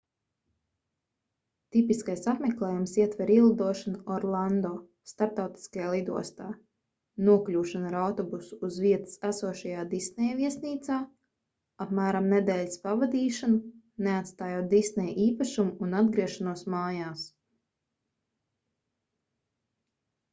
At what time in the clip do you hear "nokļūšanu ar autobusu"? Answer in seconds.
7.29-8.59